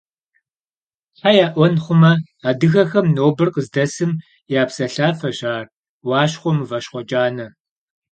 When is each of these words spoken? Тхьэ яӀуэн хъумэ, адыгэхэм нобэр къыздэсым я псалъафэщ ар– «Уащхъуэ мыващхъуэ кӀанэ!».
Тхьэ 1.17 1.31
яӀуэн 1.45 1.75
хъумэ, 1.83 2.13
адыгэхэм 2.49 3.07
нобэр 3.15 3.49
къыздэсым 3.53 4.11
я 4.59 4.61
псалъафэщ 4.67 5.39
ар– 5.55 5.65
«Уащхъуэ 6.07 6.51
мыващхъуэ 6.57 7.01
кӀанэ!». 7.09 7.47